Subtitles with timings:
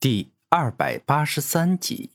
[0.00, 2.10] 第二百八十三集。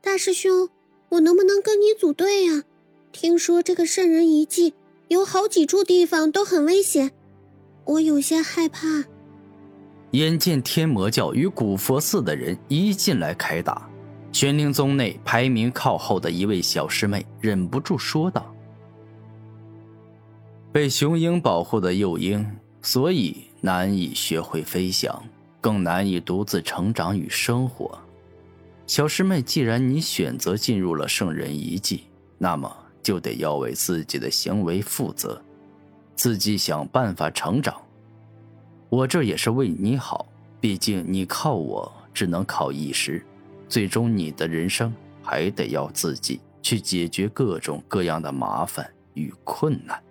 [0.00, 0.68] 大师兄，
[1.08, 2.62] 我能不能跟你组队呀？
[3.10, 4.74] 听说这个圣人遗迹
[5.08, 7.10] 有好几处地方都很危险，
[7.84, 9.06] 我有些害怕。
[10.12, 13.90] 眼见天魔教与古佛寺的人一进来开打，
[14.30, 18.54] 玄灵宗内排名靠后的一位小师妹忍不住说道
[20.70, 22.48] ：“被雄鹰保护的幼鹰，
[22.82, 25.20] 所以难以学会飞翔，
[25.60, 27.98] 更难以独自成长与生活。
[28.86, 32.04] 小师妹，既然你选择进入了圣人遗迹，
[32.38, 35.42] 那么就得要为自己的行为负责，
[36.16, 37.74] 自己想办法成长。”
[38.88, 40.26] 我这也是为你好，
[40.60, 43.22] 毕竟你靠我只能靠一时，
[43.68, 44.90] 最终你的人生
[45.22, 50.02] 还得要自己去解决各种各样的麻烦与困难。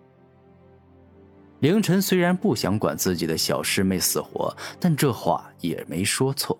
[1.59, 6.59] 凌晨虽然不想管自己的小师妹死活，但这话也没说错。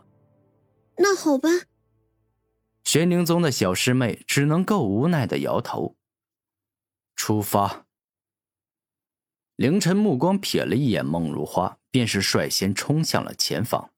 [0.98, 1.50] 那好吧。
[2.84, 5.96] 玄灵宗的小师妹只能够无奈的摇头。
[7.16, 7.86] 出发。
[9.56, 11.78] 凌晨目光瞥了一眼孟如花。
[11.90, 13.90] 便是率先冲向了前方。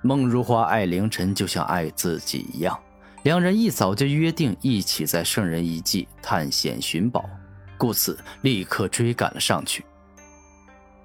[0.00, 2.80] 孟如花爱凌晨就像爱自己一样，
[3.24, 7.28] 两人一早就约定一起在圣人遗迹探险寻宝，
[7.76, 9.84] 故此立刻追赶了上去。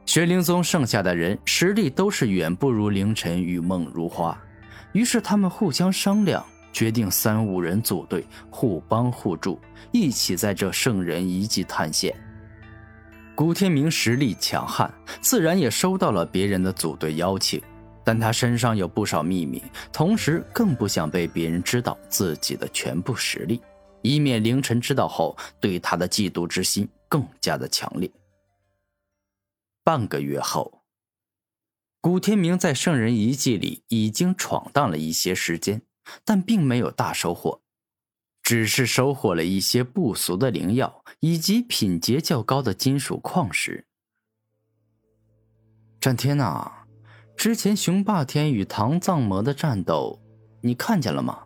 [0.06, 4.40] 玄灵宗剩下的人实力都是远不如凌晨与孟如花，
[4.94, 9.60] 于是他们互相商量，决定三五人组队，互帮互助，
[9.92, 12.16] 一起在这圣人遗迹探险。
[13.34, 17.62] 古天明实力强悍，自然也收到了别人的组队邀请，
[18.04, 19.62] 但他身上有不少秘密，
[19.92, 23.60] 同时更不想被别人知道自己的全部实力，
[24.04, 28.10] 以免凌晨知道后对他的嫉妒之心更加的强烈。
[29.86, 30.82] 半个月后，
[32.02, 35.84] 古天明在圣人遗迹里已经闯荡了一些时间，
[36.24, 37.62] 但并没有大收获。
[38.42, 43.86] 只是收获了一些不俗的灵药，以及品阶较高的金属矿石。
[46.02, 46.88] 战天呐，
[47.38, 50.20] 之前雄霸天与唐藏魔的战斗，
[50.62, 51.44] 你看见了吗？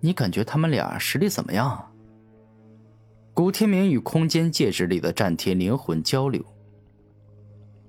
[0.00, 1.94] 你感觉他们俩实力怎么样？
[3.34, 6.42] 古天明与空间戒指里的战天灵魂交流。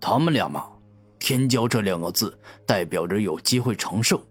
[0.08, 0.64] 他们俩嘛，
[1.18, 4.22] 天骄这两个字代表着有机会成圣。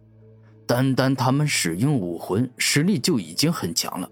[0.69, 4.09] 单单他们使用武魂，实力就已经很强了，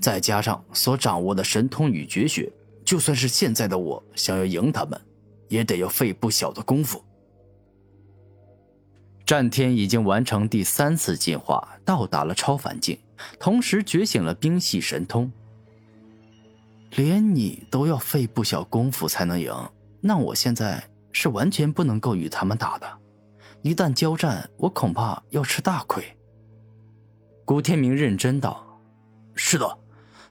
[0.00, 2.48] 再加上所掌握的神通与绝学，
[2.84, 5.00] 就算是现在的我想要赢他们，
[5.48, 7.02] 也得要费不小的功夫。
[9.26, 12.96] 战天已经完成第三次进化，到达了超凡境，
[13.40, 15.32] 同时觉醒了冰系神通。
[16.94, 19.52] 连你都要费不小功夫才能赢，
[20.00, 22.98] 那我现在是完全不能够与他们打的。
[23.62, 26.04] 一旦交战，我恐怕要吃大亏。
[27.44, 28.80] 古天明认真道
[29.34, 29.78] ：“是的，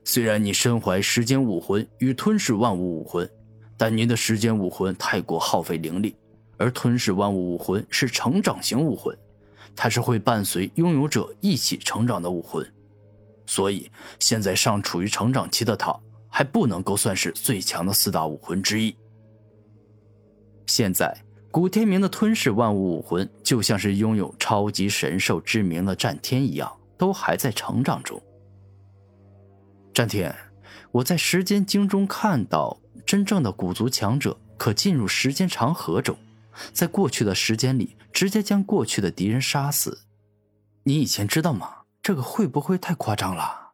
[0.03, 3.29] 虽然你身怀时间武魂与吞噬万物武魂，
[3.77, 6.15] 但您的时间武魂太过耗费灵力，
[6.57, 9.17] 而吞噬万物武魂是成长型武魂，
[9.75, 12.65] 它是会伴随拥有者一起成长的武魂，
[13.45, 13.89] 所以
[14.19, 15.97] 现在尚处于成长期的他，
[16.27, 18.95] 还不能够算是最强的四大武魂之一。
[20.71, 21.13] 现在。”
[21.51, 28.21] 古天明的吞噬万物武魂，就像是拥有超级神兽之名的战天一样，都还在成长中。
[29.93, 30.33] 战天，
[30.93, 36.17] 我在时间经中看到，真正的古族强者可进入时间长河中，
[36.71, 40.05] 在过去的时间里直接将过去的敌人杀死。
[40.83, 41.79] 你以前知道吗？
[42.01, 43.73] 这个会不会太夸张了？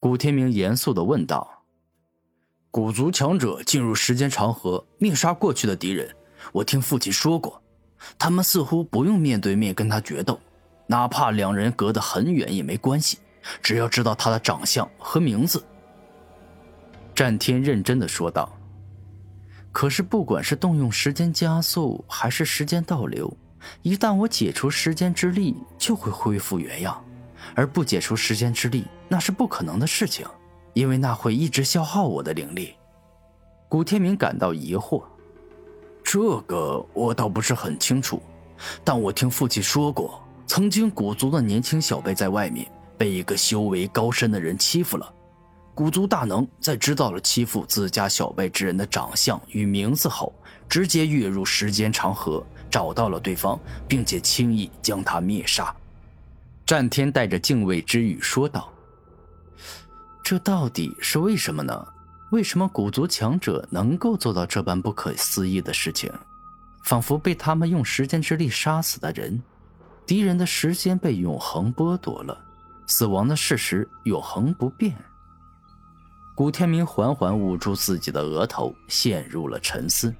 [0.00, 1.57] 古天明严肃的问道。
[2.70, 6.14] 古族强者进入时间长河，灭杀过去的敌人。
[6.52, 7.60] 我听父亲说过，
[8.18, 10.38] 他们似乎不用面对面跟他决斗，
[10.86, 13.18] 哪怕两人隔得很远也没关系，
[13.62, 15.64] 只要知道他的长相和名字。
[17.14, 18.52] 战天认真的说道
[19.72, 23.34] ：“可是，不管是动用时间加速，还是时间倒流，
[23.82, 26.94] 一旦我解除时间之力，就会恢复原样；
[27.54, 30.26] 而不解除时间之力，那是不可能的事情。”
[30.78, 32.74] 因为那会一直消耗我的灵力，
[33.68, 35.02] 古天明感到疑惑。
[36.04, 38.22] 这个我倒不是很清楚，
[38.84, 42.64] 但我听父亲说过，曾经古族的年轻小辈在外面
[42.96, 45.12] 被一个修为高深的人欺负了。
[45.74, 50.32] 古族大能在知道了欺负自家小辈之人的长相与名字后，
[50.68, 52.40] 直接跃入时间长河，
[52.70, 53.58] 找到了对方，
[53.88, 55.74] 并且轻易将他灭杀。
[56.64, 58.72] 战天带着敬畏之语说道。
[60.28, 61.88] 这到底是为什么呢？
[62.32, 66.12] 为什么古族强者能够做到这般不可思议的事情？
[66.84, 69.42] 仿佛被他们用时间之力杀死的人。
[70.04, 72.38] 敌人的时间被永恒剥夺了，
[72.86, 74.94] 死亡的事实永恒不变。
[76.34, 80.14] 古天明缓缓捂住自己的额头，陷入了沉思。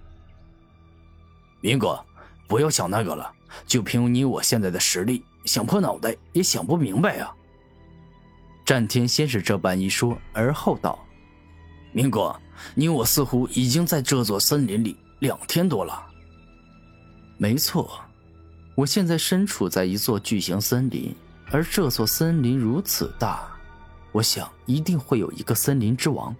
[1.61, 2.02] 明哥，
[2.49, 3.31] 不要想那个了，
[3.66, 7.31] 就凭你我现在的实力，想破脑袋也想不明白啊！
[8.69, 11.03] 战天先是这般一说，而后道
[11.91, 12.38] ：“明哥，
[12.75, 16.06] 你我似乎已经在这座森林里两天多了。”
[17.38, 17.99] 没错。
[18.75, 21.17] 我现在身处在一座巨型森林，
[21.50, 23.49] 而这座森林如此大，
[24.12, 26.37] 我想一定会有一个森林之王，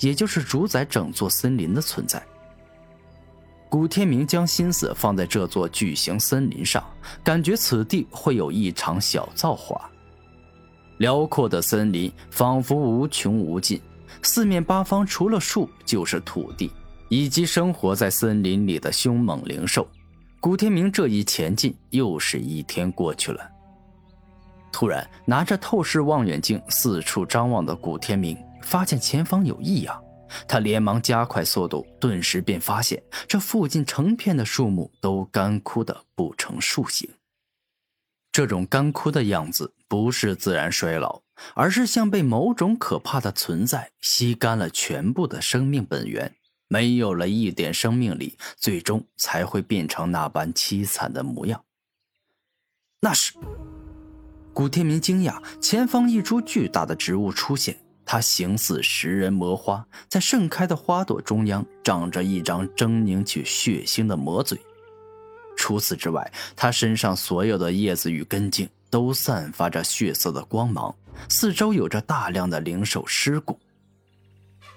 [0.00, 2.22] 也就是主宰整座森林的存在。
[3.70, 6.84] 古天明将心思放在这座巨型森林上，
[7.24, 9.90] 感觉此地会有一场小造化。
[11.00, 13.80] 辽阔的森林仿佛无穷无尽，
[14.20, 16.70] 四面八方除了树就是土地，
[17.08, 19.88] 以及生活在森林里的凶猛灵兽。
[20.40, 23.40] 古天明这一前进，又是一天过去了。
[24.70, 29.98] 突然，拿着透视望远镜四处张望的古天明发现前方有异样，
[30.46, 37.08] 他连忙加快速度，顿时便发现这附近成片的树木都干枯的不成树形。
[38.32, 41.22] 这种干枯的样子不是自然衰老，
[41.54, 46.34] 而是像被某种可怕的存在吸干了全部的生命本源。
[46.68, 51.64] 没有了一点生命力，最终才会变成那般凄惨的模样。
[53.00, 53.32] 那是
[54.54, 64.56] 古天明惊讶，前方一株巨大的植物出现，它形似食人魔花，在盛开的花朵中央长着一张狰狞且血腥的魔嘴。
[65.56, 70.94] 除此之外，它身上所有的叶子与根茎都散发着血色的光芒，
[71.28, 73.58] 四周有着大量的灵兽尸骨。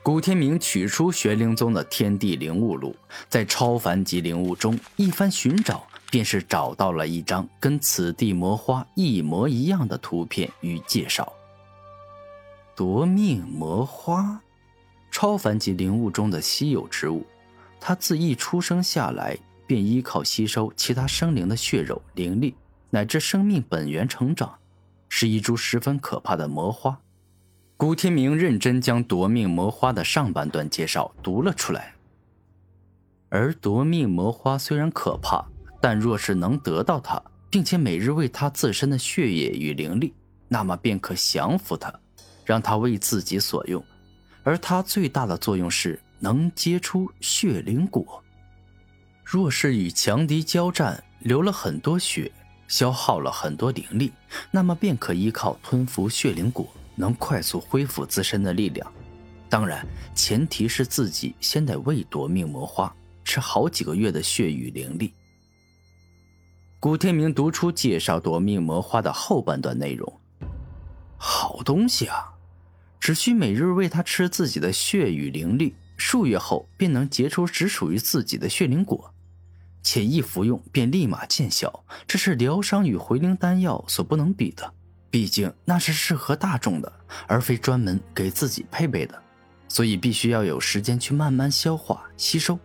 [0.04, 2.94] 古天明取出玄灵宗的天地灵物录，
[3.30, 11.32] 在超凡级灵物中一番寻找，便是找到了一张跟此地魔花一模一样的图片与介绍。
[12.76, 14.42] 夺命魔花，
[15.10, 17.26] 超凡级灵物中的稀有植物，
[17.80, 22.56] 它自一出生下来便依靠吸收其他生灵的血肉、灵力
[22.90, 24.54] 乃至生命本源成长，
[25.10, 27.00] 是一株十分可怕的魔花。
[27.76, 31.94] 古天明认真将夺命魔花的上半段介绍读了出来。
[33.30, 35.44] 而夺命魔花虽然可怕，
[35.82, 40.14] 但若是能得到它，并且每日为它自身的血液与灵力，
[40.48, 41.92] 那么便可降服它，
[42.46, 43.84] 让它为自己所用。
[44.44, 48.23] 而它最大的作用是能结出血灵果。
[49.24, 52.32] 若是与强敌交战，流了很多血，
[52.68, 54.12] 消耗了很多灵力，
[54.52, 56.68] 那么便可依靠吞服血灵果。
[56.96, 58.94] 能快速恢复自身的力量，
[59.50, 59.84] 当然
[60.14, 65.12] 前提是自己先得喂夺命魔花，吃好几个月的血与灵力。
[66.80, 70.20] 古天明读出介绍夺命魔花的后半段内容：
[71.18, 72.34] 好东西啊，
[73.00, 79.12] 只需每日喂它吃自己的血与灵力，数月后便能结出只属于自己的血灵果，
[79.84, 84.74] 且一服用便立马见效，这是疗伤与回灵丹药所不能比的。
[85.12, 86.92] 毕竟那是适合大众的，
[87.28, 89.22] 而非专门给自己配备的，
[89.68, 92.58] 所以必须要有时间去慢慢消化吸收。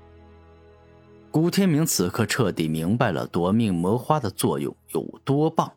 [1.31, 5.71] 古天明此刻彻底明白了夺命魔花的作用有多棒。